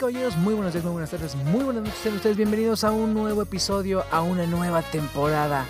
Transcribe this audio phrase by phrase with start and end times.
[0.00, 1.98] Caballeros, muy buenos días, muy buenas tardes, muy buenas noches.
[2.02, 5.66] Sean ustedes bienvenidos a un nuevo episodio, a una nueva temporada,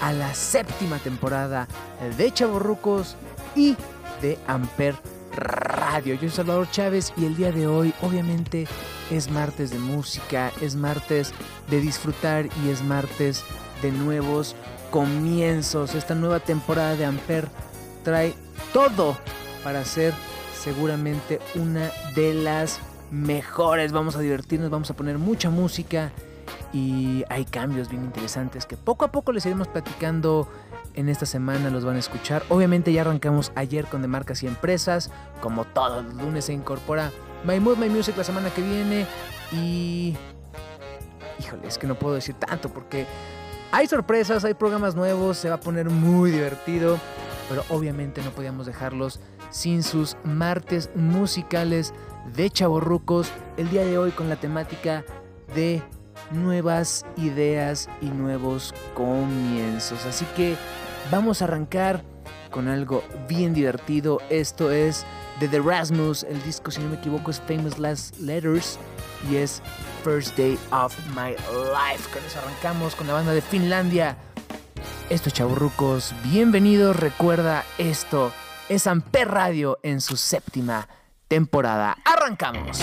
[0.00, 1.68] a la séptima temporada
[2.16, 3.16] de Chavorrucos
[3.54, 3.76] y
[4.22, 4.94] de Amper
[5.34, 6.14] Radio.
[6.14, 8.66] Yo soy Salvador Chávez y el día de hoy, obviamente,
[9.10, 11.34] es martes de música, es martes
[11.68, 13.44] de disfrutar y es martes
[13.82, 14.56] de nuevos
[14.90, 15.94] comienzos.
[15.94, 17.50] Esta nueva temporada de Amper
[18.04, 18.32] trae
[18.72, 19.18] todo
[19.62, 20.14] para ser
[20.58, 23.92] seguramente una de las mejores.
[23.92, 26.12] Vamos a divertirnos, vamos a poner mucha música
[26.72, 30.48] y hay cambios bien interesantes que poco a poco les iremos platicando
[30.94, 32.42] en esta semana, los van a escuchar.
[32.48, 37.12] Obviamente ya arrancamos ayer con de marcas y empresas, como todos los lunes se incorpora
[37.44, 39.06] My Mood, My Music la semana que viene
[39.52, 40.16] y...
[41.38, 43.06] Híjole, es que no puedo decir tanto porque
[43.70, 46.98] hay sorpresas, hay programas nuevos, se va a poner muy divertido,
[47.48, 49.20] pero obviamente no podíamos dejarlos
[49.50, 51.92] sin sus martes musicales
[52.34, 55.04] de chavorrucos el día de hoy con la temática
[55.54, 55.82] de
[56.30, 60.04] nuevas ideas y nuevos comienzos.
[60.06, 60.56] Así que
[61.10, 62.04] vamos a arrancar
[62.50, 64.20] con algo bien divertido.
[64.30, 65.04] Esto es
[65.40, 66.24] de The Rasmus.
[66.24, 68.78] El disco, si no me equivoco, es Famous Last Letters
[69.30, 69.62] y es
[70.02, 72.10] First Day of My Life.
[72.12, 74.16] Con eso arrancamos con la banda de Finlandia.
[75.10, 76.96] Esto, chavorrucos, bienvenidos.
[76.96, 78.32] Recuerda esto
[78.68, 80.88] es Amper Radio en su séptima
[81.28, 81.96] temporada.
[82.04, 82.80] ¡Arrancamos!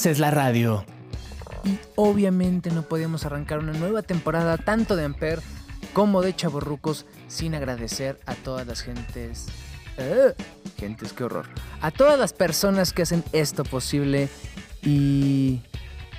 [0.00, 0.82] Haces la radio.
[1.62, 5.42] Y obviamente no podíamos arrancar una nueva temporada tanto de Amper
[5.92, 9.48] como de Chaborrucos sin agradecer a todas las gentes.
[9.98, 10.34] ¡Eh!
[10.78, 11.44] Gentes, qué horror.
[11.82, 14.30] A todas las personas que hacen esto posible
[14.82, 15.60] y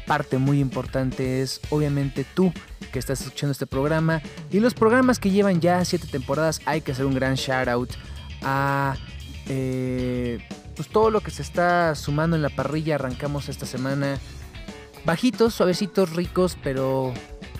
[0.05, 2.53] parte muy importante es obviamente tú
[2.93, 6.91] que estás escuchando este programa y los programas que llevan ya siete temporadas hay que
[6.91, 7.89] hacer un gran shout out
[8.43, 8.95] a
[9.47, 10.37] eh,
[10.81, 14.17] pues todo lo que se está sumando en la parrilla arrancamos esta semana
[15.05, 17.13] bajitos, suavecitos, ricos, pero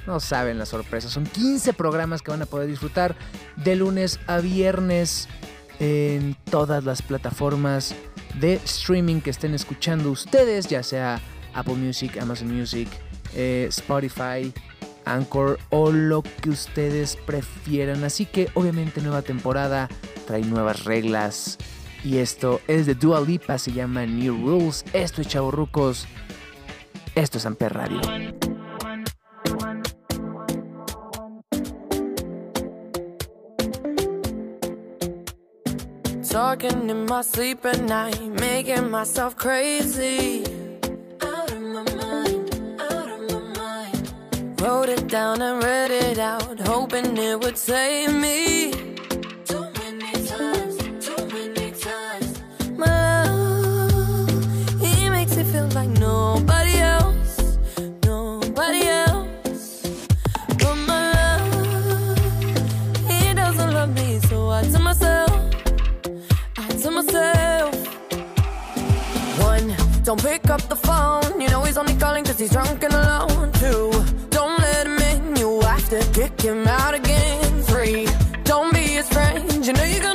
[0.07, 1.07] no saben la sorpresa.
[1.07, 3.15] Son 15 programas que van a poder disfrutar
[3.57, 5.29] de lunes a viernes
[5.79, 7.94] en todas las plataformas
[8.39, 11.21] de streaming que estén escuchando ustedes, ya sea
[11.53, 12.89] Apple Music, Amazon Music,
[13.35, 14.51] eh, Spotify,
[15.06, 18.03] Anchor o lo que ustedes prefieran.
[18.03, 19.89] Así que obviamente nueva temporada
[20.25, 21.59] trae nuevas reglas.
[22.03, 24.83] Y esto es de Dua Lipa, se llama New Rules.
[24.94, 26.07] Esto es Chavorrucos.
[27.13, 28.01] Esto es Amper Radio.
[36.27, 40.44] Talking in my sleep at night, making myself crazy.
[41.21, 44.62] Out of my mind, out of my mind.
[44.62, 48.80] Wrote it down and read it out, hoping it would save me.
[70.11, 71.39] Don't pick up the phone.
[71.39, 73.91] You know he's only calling cause he's drunk and alone Two,
[74.29, 75.37] don't let him in.
[75.37, 77.61] You have to kick him out again.
[77.63, 78.07] Three,
[78.43, 79.65] don't be his friend.
[79.65, 80.10] You know you're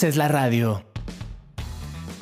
[0.00, 0.82] haces la radio.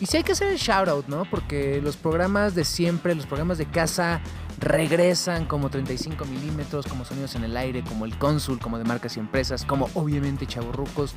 [0.00, 1.22] Y sí hay que hacer el shout out, ¿no?
[1.30, 4.20] Porque los programas de siempre, los programas de casa
[4.58, 9.16] regresan como 35 milímetros, como Sonidos en el Aire, como El Cónsul, como de marcas
[9.16, 11.14] y empresas, como obviamente Chaburrucos.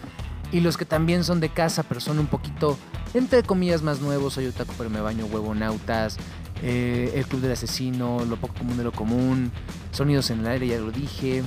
[0.51, 2.77] Y los que también son de casa, pero son un poquito,
[3.15, 4.33] entre comillas, más nuevos.
[4.35, 6.17] Soy Otaku, pero me baño huevonautas.
[6.61, 9.51] eh, el Club del Asesino, Lo Poco Común de lo Común.
[9.91, 11.41] Sonidos en el Aire, ya lo dije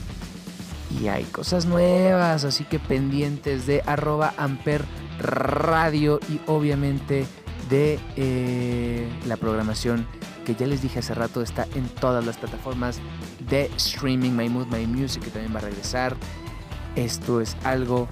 [1.01, 4.85] y hay cosas nuevas, así que pendientes de arroba amper
[5.19, 7.27] radio y obviamente
[7.71, 10.07] de eh, la programación
[10.45, 13.01] que ya les dije hace rato está en todas las plataformas
[13.49, 16.15] de streaming, My Mood, My Music, que también va a regresar.
[16.97, 18.09] Esto es algo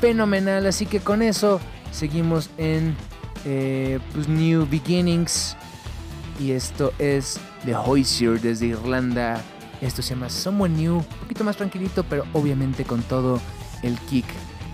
[0.00, 1.60] fenomenal, así que con eso
[1.90, 2.96] seguimos en
[3.44, 5.56] eh, pues, New Beginnings
[6.40, 9.42] y esto es The Hoisier desde Irlanda.
[9.80, 13.40] Esto se llama Someone New, un poquito más tranquilito, pero obviamente con todo
[13.82, 14.26] el kick.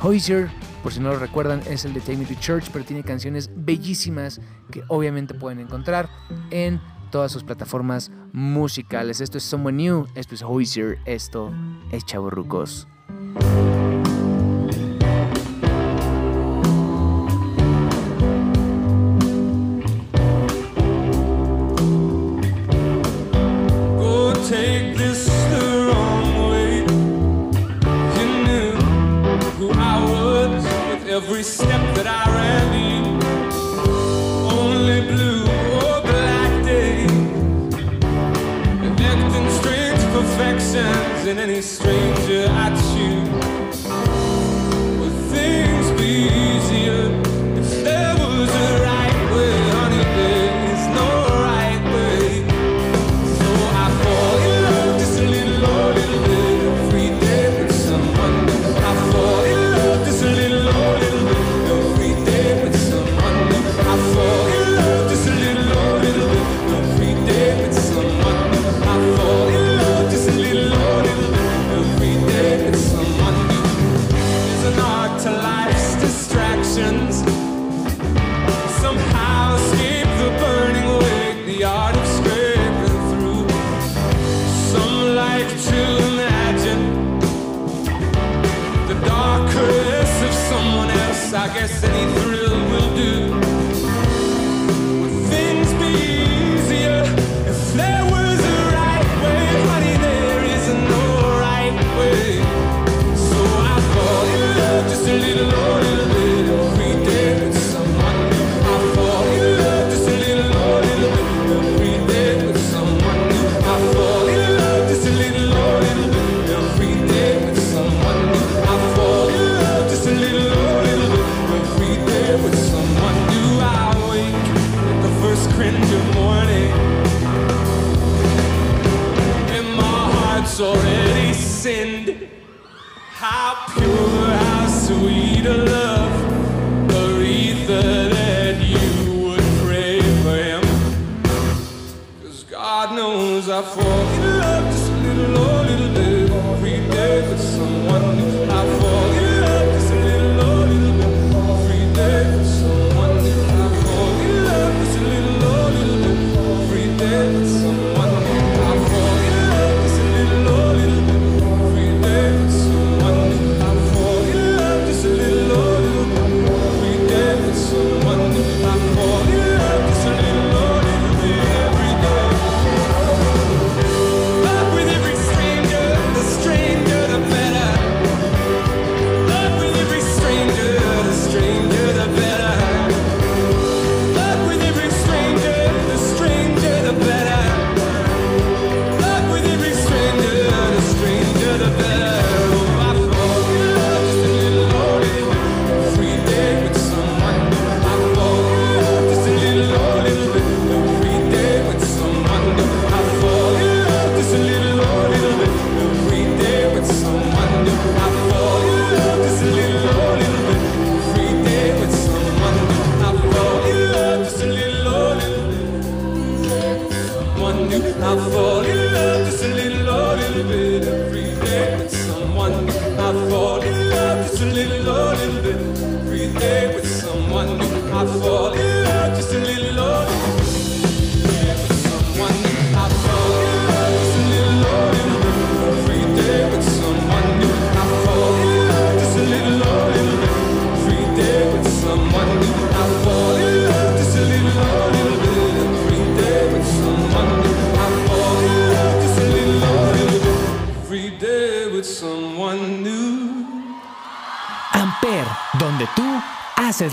[0.02, 0.50] Hoosier,
[0.82, 3.50] por si no lo recuerdan, es el de Take Me to Church, pero tiene canciones
[3.54, 6.08] bellísimas que obviamente pueden encontrar
[6.50, 6.80] en
[7.10, 9.20] todas sus plataformas musicales.
[9.20, 11.52] Esto es Someone New, esto es Hoosier, esto
[11.92, 12.88] es Chavorrucos.
[41.24, 44.33] than any stranger I choose.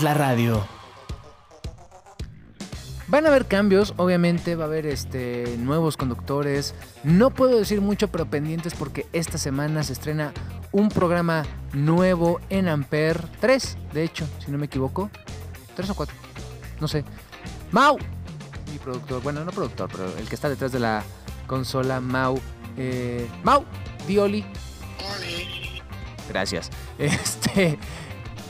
[0.02, 0.66] la radio.
[3.08, 6.74] Van a haber cambios, obviamente va a haber este, nuevos conductores.
[7.04, 10.32] No puedo decir mucho, pero pendientes porque esta semana se estrena
[10.72, 11.44] un programa
[11.74, 15.10] nuevo en Amper 3, de hecho, si no me equivoco.
[15.76, 16.16] 3 o 4,
[16.80, 17.04] no sé.
[17.70, 17.98] Mau,
[18.72, 21.02] mi productor, bueno, no productor, pero el que está detrás de la
[21.46, 22.40] consola, Mau.
[22.78, 23.64] Eh, Mau,
[24.06, 24.44] Dioli.
[26.28, 26.70] Gracias.
[26.98, 27.78] Este,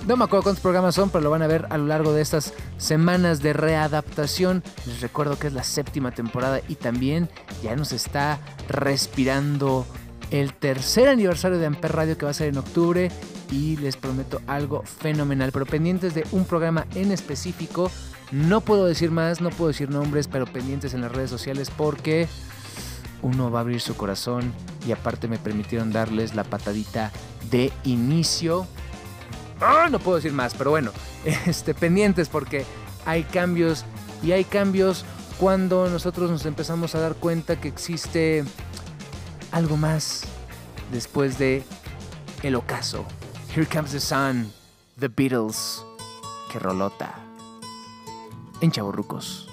[0.07, 2.23] no me acuerdo cuántos programas son, pero lo van a ver a lo largo de
[2.23, 4.63] estas semanas de readaptación.
[4.87, 7.29] Les recuerdo que es la séptima temporada y también
[7.63, 9.87] ya nos está respirando
[10.31, 13.11] el tercer aniversario de Amper Radio que va a ser en octubre
[13.51, 15.53] y les prometo algo fenomenal.
[15.53, 17.91] Pero pendientes de un programa en específico,
[18.33, 22.29] no puedo decir más, no puedo decir nombres, pero pendientes en las redes sociales porque
[23.21, 24.53] uno va a abrir su corazón
[24.87, 27.13] y aparte me permitieron darles la patadita
[27.51, 28.67] de inicio.
[29.63, 29.89] ¡Ah!
[29.91, 30.93] No puedo decir más, pero bueno,
[31.47, 32.65] este, pendientes porque
[33.05, 33.85] hay cambios
[34.23, 35.05] y hay cambios
[35.39, 38.45] cuando nosotros nos empezamos a dar cuenta que existe
[39.51, 40.23] algo más
[40.93, 41.63] después de
[42.43, 43.05] el ocaso.
[43.55, 44.53] Here comes the sun,
[44.99, 45.85] The Beatles,
[46.51, 47.15] que rolota
[48.61, 49.52] en Chaborrucos.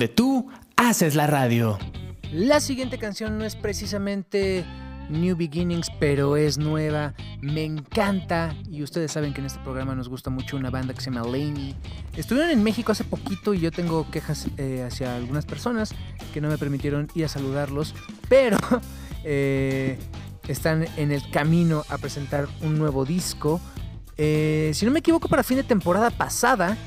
[0.00, 1.78] Donde tú haces la radio.
[2.32, 4.64] La siguiente canción no es precisamente
[5.10, 7.12] New Beginnings, pero es nueva.
[7.42, 8.56] Me encanta.
[8.70, 11.28] Y ustedes saben que en este programa nos gusta mucho una banda que se llama
[11.28, 11.76] Laney.
[12.16, 15.94] Estuvieron en México hace poquito y yo tengo quejas eh, hacia algunas personas
[16.32, 17.94] que no me permitieron ir a saludarlos.
[18.30, 18.56] Pero
[19.24, 19.98] eh,
[20.48, 23.60] están en el camino a presentar un nuevo disco.
[24.16, 26.78] Eh, si no me equivoco, para fin de temporada pasada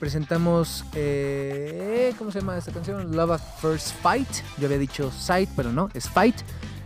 [0.00, 3.14] presentamos, eh, ¿cómo se llama esta canción?
[3.14, 4.28] Love at First Fight.
[4.58, 6.36] Yo había dicho Sight, pero no, es Fight.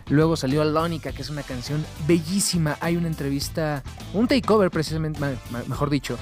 [0.09, 2.77] Luego salió Lónica, que es una canción bellísima.
[2.81, 3.81] Hay una entrevista,
[4.13, 5.19] un takeover precisamente,
[5.67, 6.17] mejor dicho,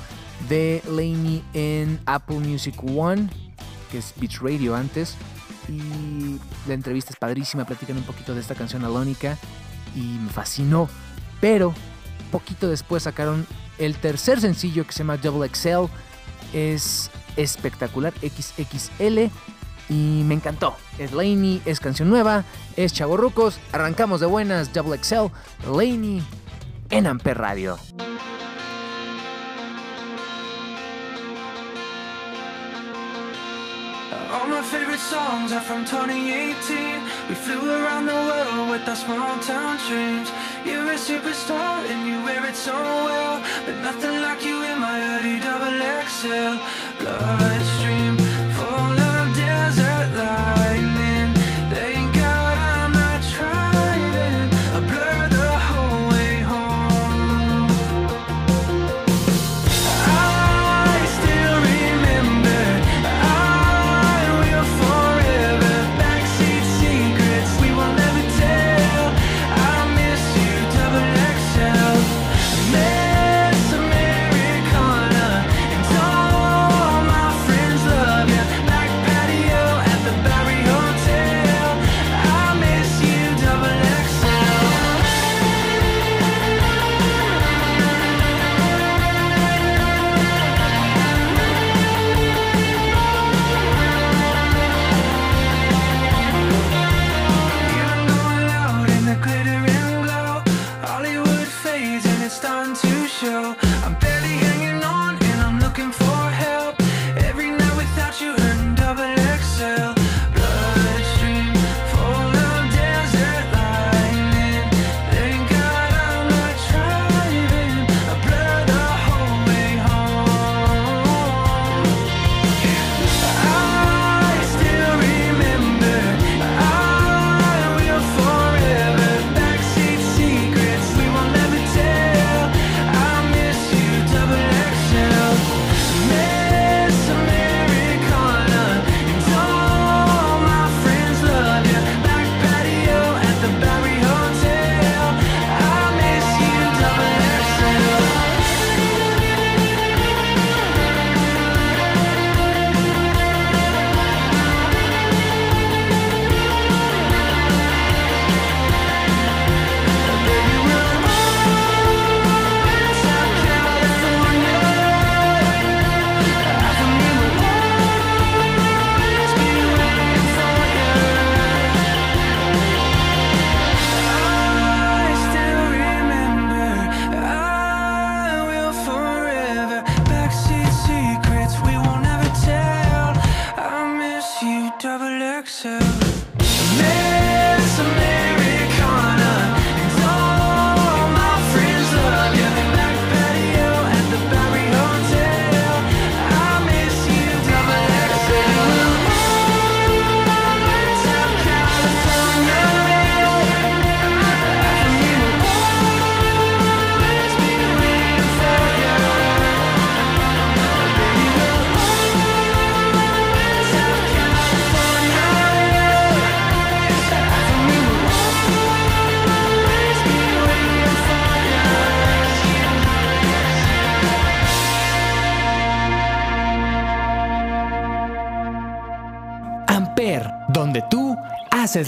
[0.48, 3.28] de Laney en Apple Music One,
[3.92, 5.16] que es Beach Radio antes.
[5.68, 9.38] Y la entrevista es padrísima, platican un poquito de esta canción Alónica
[9.96, 10.88] y me fascinó.
[11.42, 11.74] Pero
[12.32, 13.46] poquito después sacaron
[13.78, 15.86] el tercer sencillo que se llama Double XL.
[16.54, 19.30] Es espectacular, XXL.
[19.90, 20.78] Y me encantó.
[20.98, 22.46] Es Laney, es canción nueva,
[22.78, 23.60] es Chavorrucos.
[23.72, 25.28] Arrancamos de buenas, Double XL,
[25.70, 26.24] Laney
[26.90, 27.78] en Amper Radio.
[34.34, 37.02] All my favorite songs are from 2018.
[37.30, 40.30] We flew around the world with our small town dreams.
[40.66, 43.44] You're a superstar and you wear it so well.
[43.66, 46.56] But nothing like you in my hoodie, double XL.
[47.04, 47.73] Bloodstream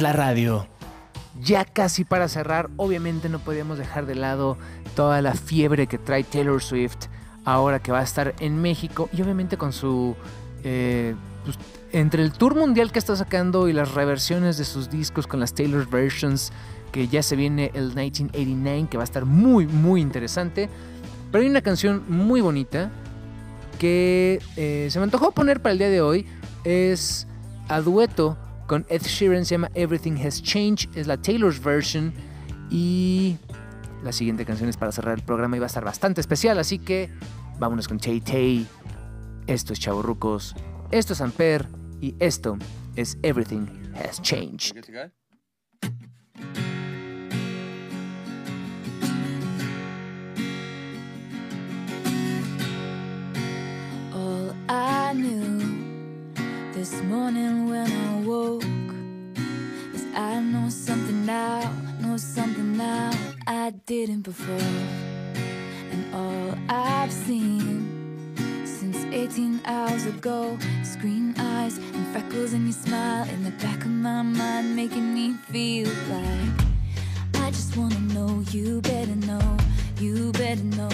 [0.05, 0.67] la radio.
[1.41, 4.55] Ya casi para cerrar, obviamente no podíamos dejar de lado
[4.95, 7.07] toda la fiebre que trae Taylor Swift
[7.43, 10.15] ahora que va a estar en México y obviamente con su...
[10.63, 11.57] eh, pues,
[11.91, 15.55] entre el tour mundial que está sacando y las reversiones de sus discos con las
[15.55, 16.51] Taylor versions,
[16.91, 20.69] que ya se viene el 1989, que va a estar muy, muy interesante.
[21.31, 22.91] Pero hay una canción muy bonita
[23.79, 26.27] que eh, se me antojó poner para el día de hoy.
[26.63, 27.27] Es
[27.69, 28.37] a dueto
[28.67, 32.13] con Ed Sheeran, se llama Everything Has Changed, es la Taylor's version.
[32.69, 33.38] Y
[34.04, 36.80] la siguiente canción es para cerrar el programa y va a estar bastante especial, así
[36.80, 37.10] que
[37.60, 38.67] vámonos con Tay Tay.
[39.47, 40.56] Esto es Chavorrucos,
[40.91, 41.67] esto es Amper
[42.01, 42.58] y esto
[42.95, 44.73] es Everything Has Changed.
[57.15, 58.65] Morning when I woke
[60.15, 61.62] I know something now,
[62.01, 63.12] know something now
[63.47, 64.71] I didn't before.
[65.93, 73.28] And all I've seen since 18 hours ago screen eyes and freckles and your smile
[73.30, 76.58] in the back of my mind making me feel like
[77.45, 79.58] I just wanna know you better know
[79.99, 80.89] you better know,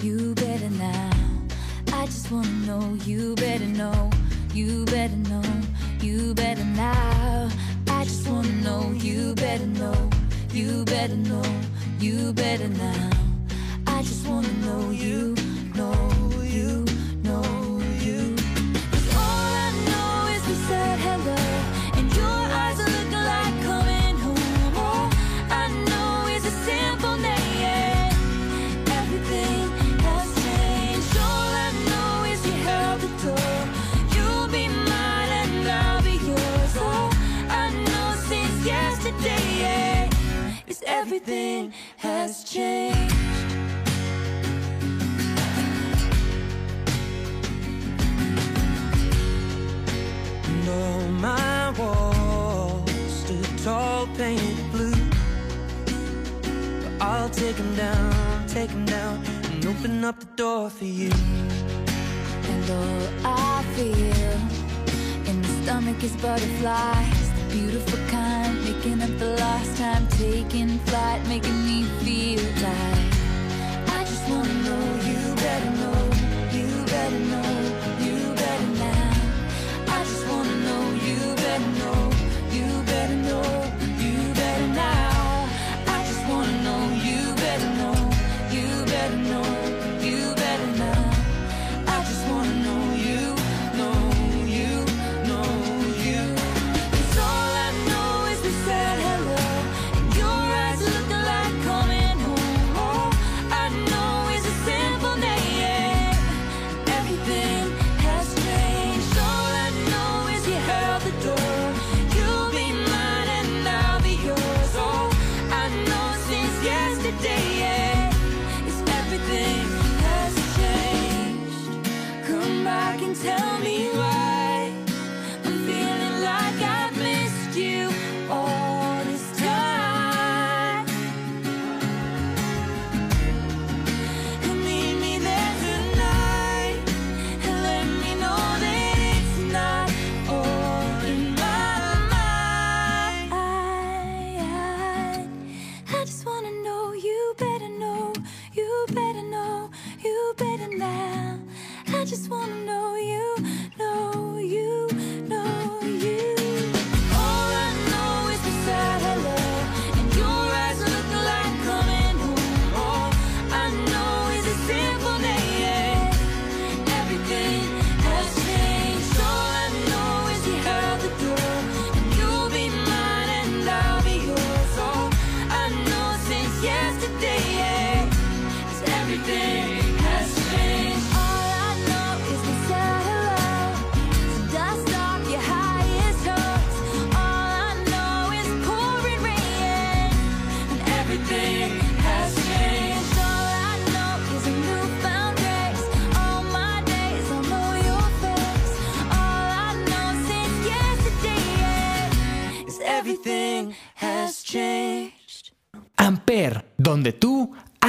[0.00, 1.10] you better now.
[1.92, 4.10] I just wanna know, you better know,
[4.54, 5.42] you better know,
[6.02, 7.48] you better now.
[7.88, 10.10] I just wanna know, you better know,
[10.52, 11.44] you better know,
[12.00, 13.10] you better now.
[13.86, 14.90] I just wanna know.
[14.90, 15.34] You,
[15.74, 15.94] know.
[16.44, 16.84] You,
[17.22, 17.80] know.
[18.06, 18.36] You.
[18.90, 21.37] 'Cause all I know is we said hello,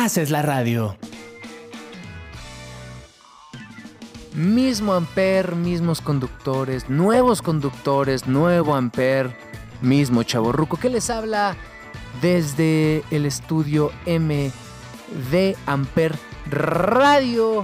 [0.10, 0.98] haces la radio.
[4.34, 9.38] Mismo Amper, mismos conductores, nuevos conductores, nuevo Amper,
[9.84, 11.56] mismo chaborruco que les habla
[12.24, 14.52] desde el estudio M
[15.30, 16.18] de Amper
[16.50, 17.64] Radio.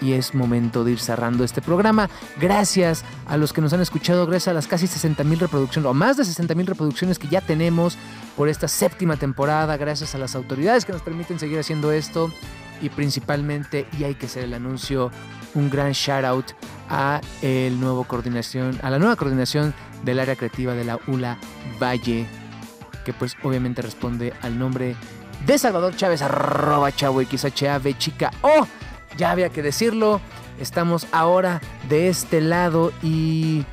[0.00, 2.10] Y es momento de ir cerrando este programa.
[2.40, 5.94] Gracias a los que nos han escuchado, gracias a las casi 60 mil reproducciones, o
[5.94, 7.96] más de 60 mil reproducciones que ya tenemos
[8.38, 9.76] por esta séptima temporada.
[9.76, 12.32] Gracias a las autoridades que nos permiten seguir haciendo esto.
[12.80, 15.10] Y principalmente, y hay que hacer el anuncio,
[15.54, 16.46] un gran shout out
[16.88, 19.74] a el nuevo coordinación, a la nueva coordinación
[20.04, 21.36] del área creativa de la ULA
[21.82, 22.28] Valle,
[23.04, 24.94] que pues obviamente responde al nombre
[25.44, 28.30] de Salvador Chávez, arroba chavo XHAV chica.
[28.42, 28.68] ¡Oh!
[29.16, 30.20] Ya había que decirlo.
[30.60, 33.64] Estamos ahora de este lado y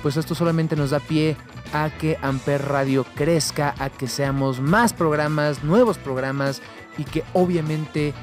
[0.00, 1.36] pues esto solamente nos da pie
[1.72, 6.62] a que Amper Radio crezca, a que seamos más programas, nuevos programas
[6.98, 8.14] y que obviamente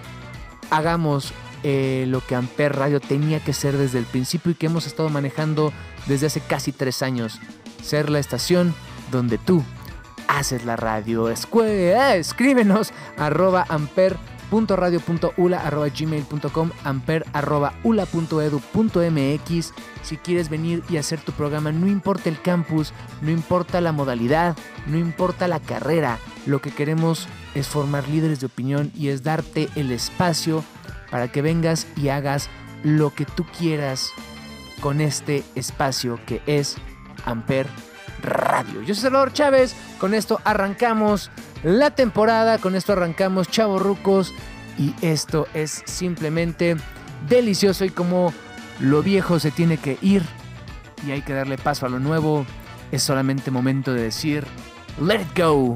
[0.69, 1.33] hagamos
[1.63, 5.09] eh, lo que Amper Radio tenía que ser desde el principio y que hemos estado
[5.09, 5.73] manejando
[6.07, 7.39] desde hace casi tres años.
[7.83, 8.73] Ser la estación
[9.11, 9.63] donde tú
[10.27, 11.29] haces la radio.
[11.29, 14.17] Eh, escríbenos arroba Amper
[14.51, 23.81] amper.radio.ula.gmail.com amper.ula.edu.mx Si quieres venir y hacer tu programa, no importa el campus, no importa
[23.81, 24.55] la modalidad,
[24.87, 29.69] no importa la carrera, lo que queremos es formar líderes de opinión y es darte
[29.75, 30.63] el espacio
[31.11, 32.49] para que vengas y hagas
[32.83, 34.11] lo que tú quieras
[34.79, 36.77] con este espacio que es
[37.25, 37.67] Amper
[38.21, 38.81] Radio.
[38.81, 41.31] Yo soy Salvador Chávez, con esto arrancamos
[41.63, 44.33] la temporada, con esto arrancamos Chavo Rucos.
[44.77, 46.77] Y esto es simplemente
[47.27, 47.83] delicioso.
[47.83, 48.33] Y como
[48.79, 50.23] lo viejo se tiene que ir
[51.05, 52.45] y hay que darle paso a lo nuevo,
[52.91, 54.45] es solamente momento de decir
[55.01, 55.75] Let It Go.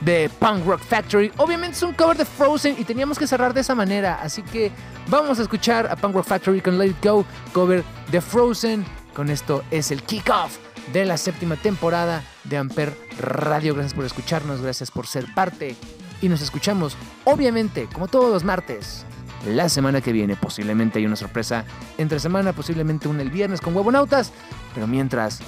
[0.00, 1.32] De Punk Rock Factory.
[1.38, 4.70] Obviamente es un cover de Frozen y teníamos que cerrar de esa manera, así que
[5.08, 8.86] vamos a escuchar a Punk Rock Factory con Let It Go, cover de Frozen.
[9.12, 10.56] Con esto es el kickoff
[10.92, 13.74] de la séptima temporada de Amper Radio.
[13.74, 15.76] Gracias por escucharnos, gracias por ser parte
[16.20, 19.04] y nos escuchamos, obviamente, como todos los martes.
[19.46, 21.64] La semana que viene posiblemente hay una sorpresa
[21.96, 24.32] entre semana, posiblemente una el viernes con Huevonautas,
[24.74, 25.40] pero mientras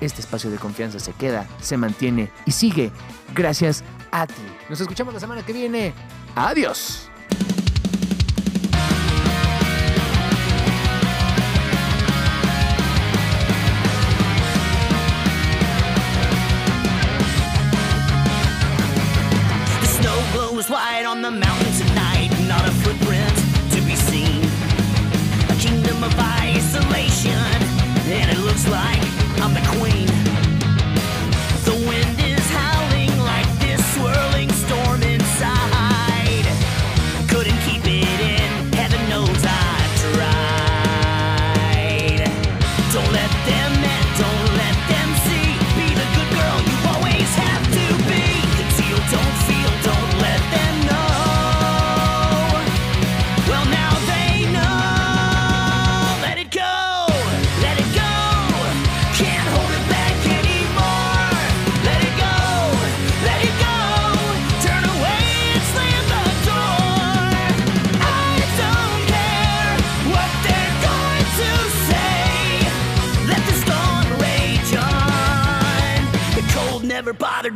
[0.00, 2.90] este espacio de confianza se queda, se mantiene y sigue
[3.34, 4.34] gracias a ti.
[4.68, 5.94] Nos escuchamos la semana que viene.
[6.34, 7.08] Adiós.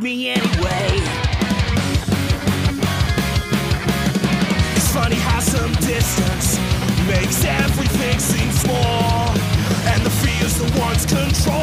[0.01, 0.89] Me anyway.
[4.75, 6.57] It's funny how some distance
[7.07, 9.29] makes everything seem small.
[9.85, 11.60] And the fears that once control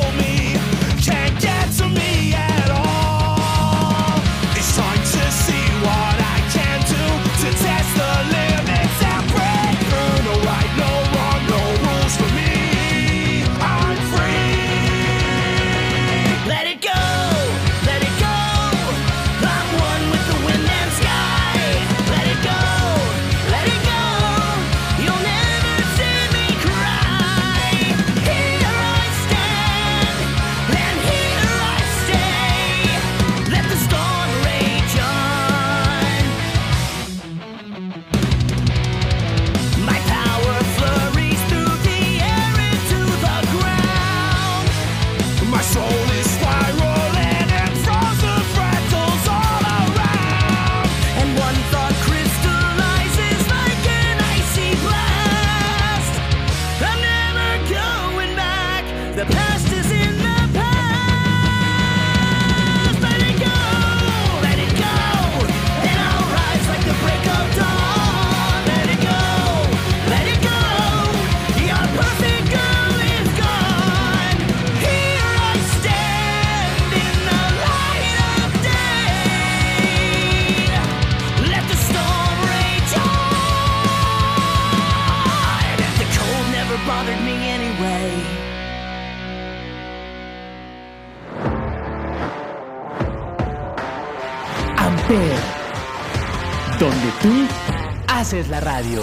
[98.79, 99.02] radio.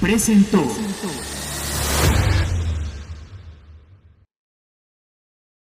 [0.00, 0.79] Presentó.